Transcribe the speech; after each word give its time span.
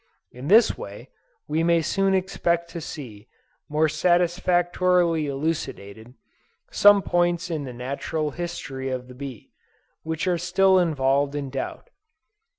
In 0.31 0.47
this 0.47 0.75
way, 0.75 1.09
we 1.47 1.61
may 1.61 1.83
soon 1.83 2.15
expect 2.15 2.71
to 2.71 2.81
see, 2.81 3.27
more 3.69 3.87
satisfactorily 3.87 5.27
elucidated, 5.27 6.15
some 6.71 7.03
points 7.03 7.51
in 7.51 7.65
the 7.65 7.71
Natural 7.73 8.31
History 8.31 8.89
of 8.89 9.07
the 9.09 9.13
bee, 9.13 9.51
which 10.01 10.25
are 10.25 10.39
still 10.39 10.79
involved 10.79 11.35
in 11.35 11.51
doubt. 11.51 11.91